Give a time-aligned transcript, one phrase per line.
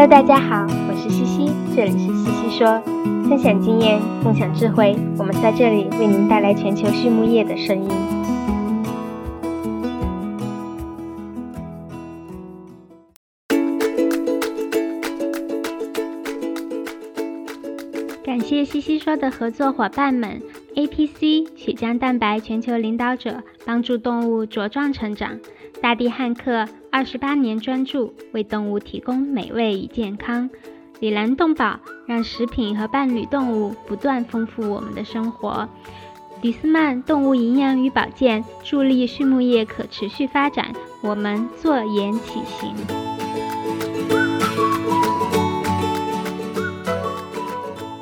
[0.00, 2.80] Hello，大家好，我是西西，这里是西西说，
[3.28, 7.90] 分享经验，共享智慧，我们在这里为您带来全球畜牧业的声音。
[18.24, 20.40] 感谢西西说的合作伙伴们
[20.76, 25.32] ：APC 血浆蛋白全球领导者，帮助动物茁壮成长；
[25.82, 26.66] 大地汉克。
[26.92, 30.50] 二十八年专注为动物提供美味与健康，
[30.98, 35.68] 里兰动宝让食品和伴侣动物不断丰富我们的生活。
[36.42, 42.74] 迪斯曼动物营养与保健助力畜牧业可持续发展，我们坐言起行。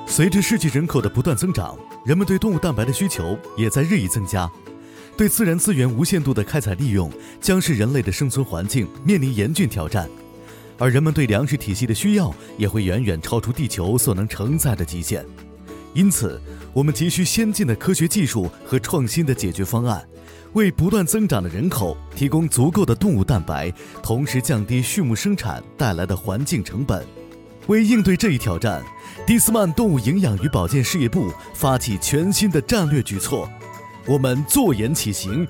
[0.07, 4.51] 随着世界人口的不断增长，人们对动物蛋白的需求也在日益增加。
[5.19, 10.09] 对自然资源无限度的开采利用，将使人类的生存环境面临严峻挑战，
[10.79, 15.27] 而人们对粮食体系的需要也会远远超出地球所能承载的极限。
[15.93, 16.41] 因此，
[16.73, 20.07] 我们急需先进的科学技术和创新的解决方案，
[20.53, 27.05] 为不断增长的人口提供足够的动物蛋白，同时降低畜牧生产带来的环境成本。
[27.67, 28.85] 为应对这一挑战，
[29.27, 33.51] 蒂斯曼动物营养与保健事业部发起全新的战略举措。
[34.09, 35.47] 我们坐言起行，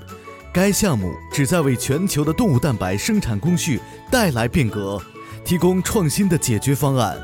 [0.51, 3.79] 该项目旨在为全球的动物蛋白生产工序
[4.11, 5.01] 带来变革，
[5.45, 7.17] 提供创新的解决方案，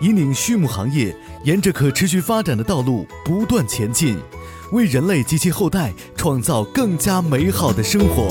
[0.00, 1.14] 引领畜牧行业
[1.44, 4.16] 沿着可持续发展的道路不断前进，
[4.72, 8.26] 为人类及其后代创造更加美好的生活。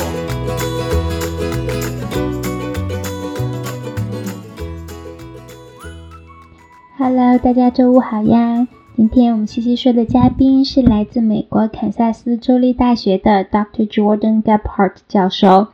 [6.97, 8.67] Hello，大家周五好呀！
[8.97, 13.87] 今天我们西西说的嘉宾是来自美国堪萨斯州立大学的 Dr.
[13.87, 15.67] Jordan Gephardt 教授。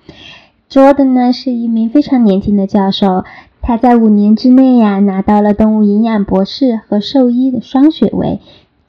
[0.69, 3.23] Jordan 呢是一名非常年轻的教授，
[3.61, 8.41] 他在五年之内呀拿到了动物营养博士和兽医的双学位。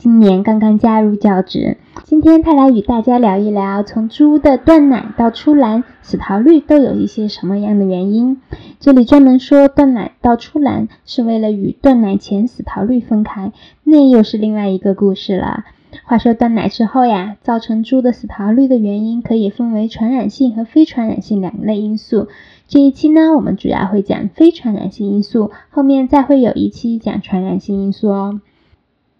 [0.05, 8.43] 今年刚刚加入教职，今天他来与大家聊一聊，从猪的断奶到出栏，死逃率都有一些什么样的原因？
[8.81, 15.65] 这里专门说断奶到出栏，是为了与断奶前死逃率分开，那又是另外一个故事了。
[16.03, 22.29] 话说断奶之后呀，造成猪的死逃率的原因可以分为传染性和非传染性两类因素。
[22.69, 28.43] 这一期呢，我们主要会讲非传染性因素，后面再会有一期讲传染性因素哦。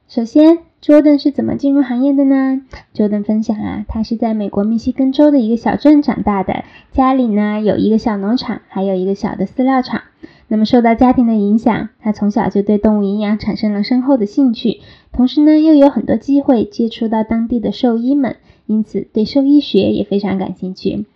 [0.09, 0.59] 首先。
[0.85, 2.61] Jordan 是怎么进入行业的呢
[2.95, 6.63] ？Jordan 分享啊，他是在美国密西根州的一个小镇长大的，
[6.93, 10.03] 家里呢有一个小农场，还有一个小的饲料厂。
[10.47, 21.07] 那么受到家庭的影响，他从小就对动物营养产生了深厚的兴趣，同时呢又有很多机会接触到当地的兽医们，因此对兽医学也非常感兴趣。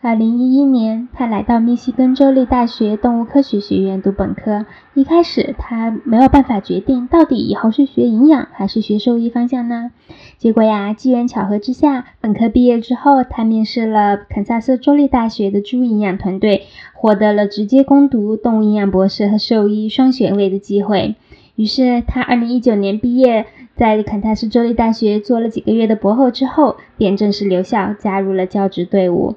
[0.00, 4.64] 二零一一年，他来到密西根州立大学动物科学学院读本科。
[4.94, 9.90] 一开始，他没有办法决定到底以后是学营养还是学兽医方向呢？
[10.36, 16.62] 结果呀，机缘巧合之下，本科毕业之后，他面试了堪萨斯州立大学的猪营养团队，
[16.94, 21.16] 获得了直接攻读动物营养博士和兽医双学位的机会。
[21.56, 29.34] 于是，他二零一九年毕业，在堪萨斯州立大学做了几个月的博后之后，便正式留校，加入了教职队伍。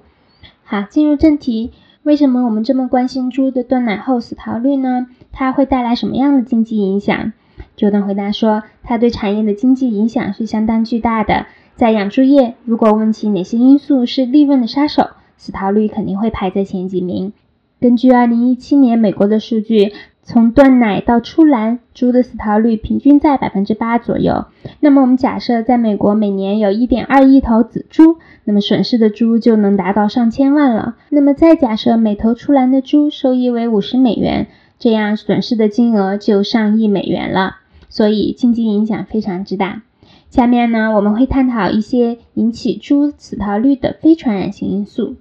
[0.71, 1.71] 好，进入正题，
[2.03, 5.07] 为什么我们这么关心猪的断奶后死逃率呢？
[5.33, 7.33] 它会带来什么样的经济影响
[7.75, 11.47] 周董回答说，它对产业的经济影响是相当巨大的。
[11.75, 17.33] 在养猪业，如果问起哪些因素是利润的杀手，死逃率肯定会排在前几名。
[17.81, 19.91] 根据二零一七年美国的数据。
[20.23, 24.45] 从断奶到出栏，猪的死逃率平均在百分之八左右。
[24.79, 30.95] 那么我们假设在美国每年有一点二亿头仔猪，那么损失的猪就能达到上千万了。
[31.09, 37.57] 那么再假设每头出栏的猪收益为五十美元，这样损失的金额就上亿美元了。
[37.89, 39.81] 所以经济影响非常之大。
[40.29, 45.15] 下面呢，我们会探讨一些引起猪死逃率的非传染性因素。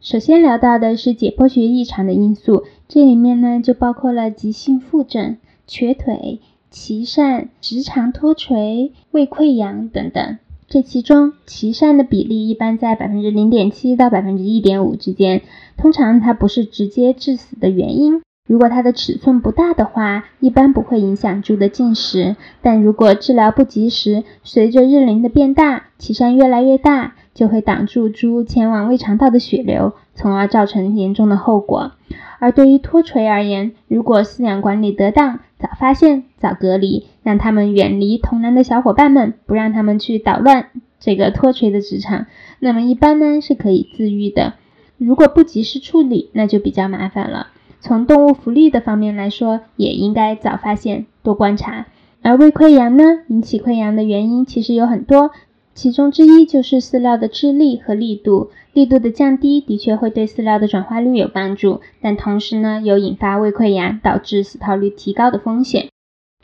[0.00, 5.36] 首先聊到的是解剖学异常的因素，这里面呢就包括了急性腹症、
[5.68, 6.40] 瘸腿、
[6.72, 10.38] 脐疝、直肠脱垂、胃溃疡等等。
[10.66, 15.42] 这其中，脐疝的比例一般在百分之零点七到百分之一点五之间，
[15.76, 18.22] 通常它不是直接致死的原因。
[18.48, 22.34] 如果它的尺寸不大的话，一般不会影响猪的进食。
[22.60, 27.14] 但如果治疗不及时，随着日龄的变大，脐疝越来越大。
[27.32, 31.92] 就会挡住猪前往胃肠道的血流，从而造成严重的后果。
[32.40, 42.26] 而对于脱垂而言，如果饲养管理得当，早发现、早隔离，让他们远离同栏的小伙伴们，不让他们去捣乱这个脱垂的职场，
[42.58, 44.54] 那么一般呢是可以自愈的。
[44.96, 47.48] 如果不及时处理，那就比较麻烦了。
[47.80, 51.86] 从动物福利的方面来说，也应该早发现、多观察。
[52.22, 55.30] 而胃溃疡呢，引起溃疡的原因其实有很多，
[55.74, 58.50] 其中之一就是饲料的质力和力度。
[58.72, 65.88] 力度的降低的确会对饲料的转化率有帮助，但同时呢，有引发胃溃疡、导致死套率提高的风险。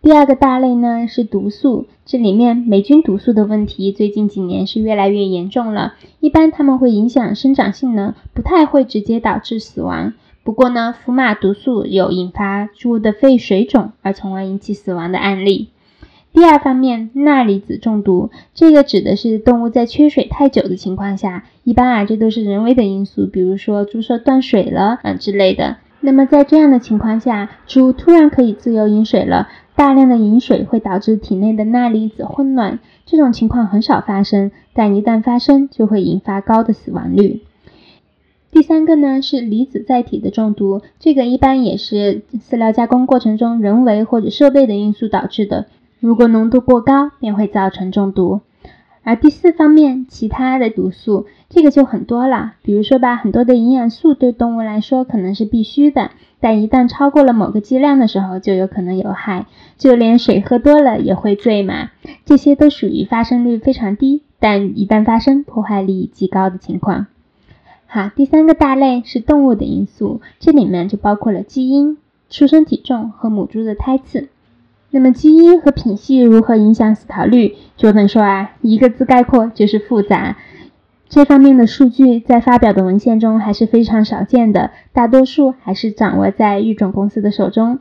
[0.02, 5.94] 第二个大类呢是毒素，这里面霉菌毒素的问题最近几年是越来越严重了。
[6.20, 10.14] 一般它们会影响生长性能，不太会直接导致死亡。
[10.42, 15.68] 不过呢，福马毒素有引发猪的肺水肿而从而引起死亡的案例。
[16.36, 25.78] 第二方面，钠离子中毒，这个指的是动物在缺水太久的情况下，一般啊这都是人为的因素，比如说猪舍断水了啊之类的。
[26.00, 37.40] 那么在这样的情况下，猪突然可以自由饮水了，大量的饮水会导致体内的钠离子混乱，这种情况很少发生，但一旦发生就会引发高的死亡率。
[38.50, 45.64] 第三个呢是离子载体的中毒，这个一般也是饲料加工过程中人为或者设备的因素导致的。
[46.06, 48.40] 如果浓度过高，便会造成中毒。
[49.02, 52.52] 而第四方面，其他的毒素，这个就很多了。
[52.62, 59.46] 比如说吧，很多的营养素对动物来说可能是必须的，但一旦超过了某个剂量的时候，就有可能有害。
[59.78, 61.90] 就连水喝多了也会醉嘛，
[62.24, 67.08] 这些都属于发生率非常低，但一旦发生，破坏力极高的情况。
[67.88, 71.98] 好，第三个大类是动物的因素，这里面就包括了基因、
[72.30, 74.28] 出生体重和母猪的胎次。
[74.96, 77.54] 那么基因和品系如何影响死逃率？
[77.76, 80.38] 就能说啊，一个字概括就是复杂。
[81.06, 87.80] 这方面的数据在发表的文献中还是非常少见的，大多数还是掌握在育种公司的手中。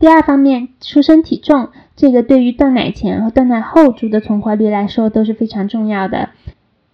[0.00, 6.30] 第二方面，出生体重，这个对于断奶前和断奶后猪的存活率来说都是非常重要的。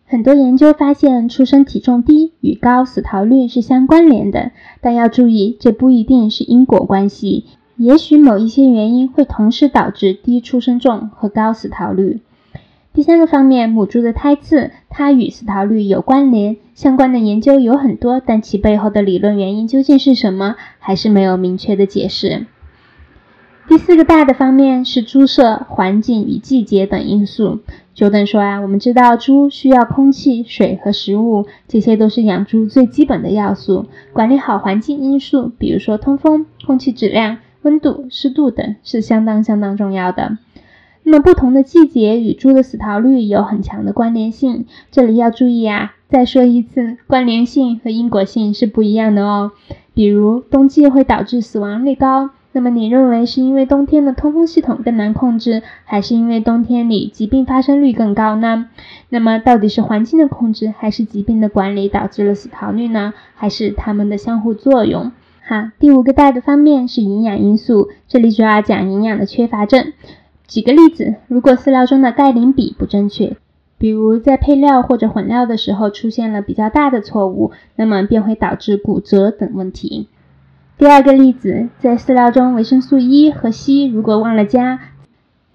[0.05, 4.50] 很多研究发现，出生体重低与高死逃率是相关联的，
[4.82, 7.47] 但要注意，这不一定是因果关系。
[7.76, 12.20] 也许某一些原因会同时导致低出生重和高死逃率。
[12.94, 22.46] 第三个方面，母猪的胎次，它与死逃率有关联，相关的研究有很多，但其背后的理论原因究竟是什么，还是没有明确的解释。
[23.69, 27.58] 第四个大的方面是猪舍环境与季节等因素。
[27.93, 33.84] 久等说啊，我们知道猪需要空气、水和食物，这些都是养猪最基本的要素。
[34.14, 37.37] 管理好环境因素，比如说通风、空气质量。
[37.66, 40.38] 温度、湿度等是相当相当重要的。
[41.02, 44.66] 那么不同的季节与猪的死逃率有很强的关联性。
[44.92, 49.50] 这里要注意啊，再说一次，关联性和因果性是不一样的哦。
[49.94, 58.69] 比如冬季会导致死亡率高，那么你认为是因为冬天的通风系统更难控制，还是因为冬天里疾病发生率更高呢？
[59.08, 63.12] 那么到底是环境的控制还是疾病的管理导致了死逃率呢？
[63.34, 65.10] 还是它们的相互作用？
[65.48, 69.93] 好，第五个大的方面是营养因素，这里主要讲营养的缺乏症。
[70.48, 73.37] 举个例子，如果饲料中的钙磷比不正确，
[73.78, 80.08] 比如在配料或者混料的时候出现了比较大的错误，那么便会导致骨折等问题。
[80.78, 84.81] 第二个例子，在饲料中维生素 E 和 C 如果忘了加，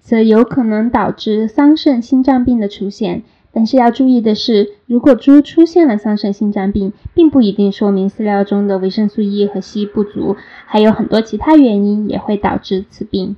[0.00, 3.24] 则有可能导致桑葚心脏病的出现。
[3.52, 13.36] 但是要注意的是，如果猪出现了桑葚心脏病，并不一定说明饲料中的维生素 E 和硒不足，还有很多其他原因也会导致此病。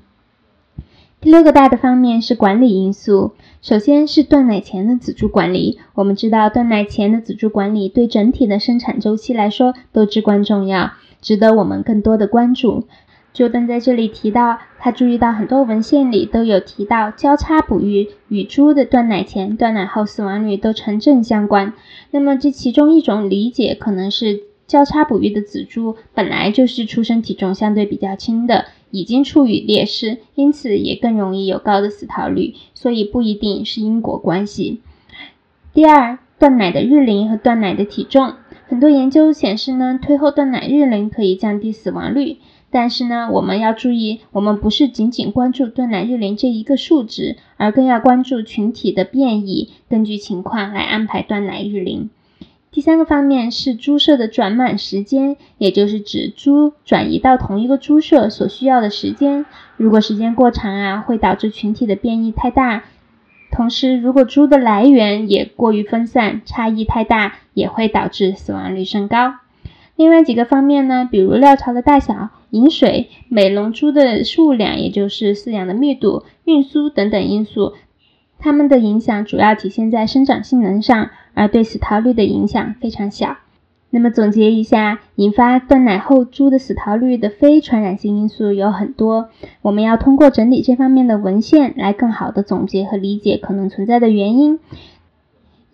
[1.20, 5.78] 第六个大的方面是管理因素，首先是断奶前的仔猪管理。
[5.94, 10.92] 我们知道，断奶前的仔猪管理对整体的生产周期来说都至关重要，
[11.22, 12.84] 值得我们更多的关注。
[13.34, 21.72] 就登在这里提到，他注意到很多文献里都有提到交叉哺育与猪的断奶前、断奶后死亡率都成正相关。
[22.12, 34.80] 那么这其中一种理解可能是交叉哺育的仔猪本来就是出生体重相对比较轻的，已经处于劣势，因此也更容易有高的死逃率，所以不一定是因果关系。
[35.72, 38.34] 第二，断奶的日龄和断奶的体重，
[38.68, 42.36] 很多研究显示呢，推后断奶日龄可以降低死亡率。
[42.74, 52.10] 但是呢，我们要注意，我们不是仅仅关注断奶日龄这一个数值，而更要关注群体的变异，根据情况来安排断奶日龄。
[52.72, 59.46] 第三个方面是猪舍的转满时间，也就是指猪转移到同一个猪舍所需要的时间。
[59.76, 62.82] 如果时间过长啊，会导致群体的变异太大。
[63.52, 69.34] 同时，如果猪的来源也过于分散，差异太大，也会导致死亡率升高。
[69.96, 72.30] 另外几个方面呢，比如料槽的大小。
[72.50, 77.72] 饮水、美容猪的数量，也就是饲养的密度、运输等等因素，
[78.38, 83.38] 它们的影响主要体现在生长性能上，而对死逃率的影响非常小。
[83.90, 89.30] 那么总结一下，引发断奶后猪的死逃率的非传染性因素有很多，
[89.62, 94.60] 我们要通过整理这方面的文献来更好的总结和理解可能存在的原因。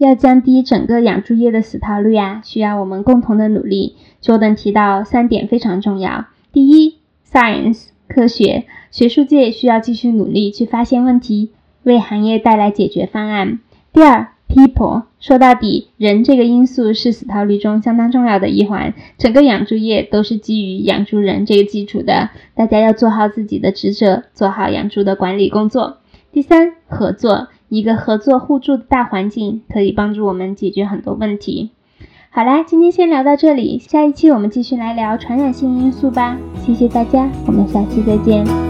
[0.00, 3.96] 要降低整个养猪业的死套率啊，需要我们共同的努力。
[4.22, 6.94] Jordan 提到三点非常重要：第一
[7.30, 11.50] ，science 科学，学术界需要继续努力去发现问题，
[11.82, 13.58] 为行业带来解决方案；
[13.92, 18.94] 第二，People，说到底，人这个因素是死套率中相当重要的一环。
[19.18, 25.98] 整个养猪业都是基于养猪人这个基础的，大家要做好自己的职责，做好养猪的管理工作。
[26.32, 31.70] 第三，合作，一个合作互助的大环境可以帮助我们解决很多问题。
[32.32, 36.36] 好啦，今天先聊到这里，下一期我们继续来聊传染性因素吧。
[36.64, 38.69] 谢谢大家，我们下期再见。